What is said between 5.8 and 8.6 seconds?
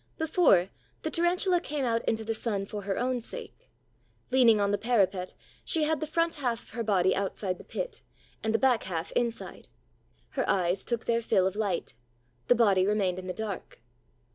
had the front half of her body outside the pit and the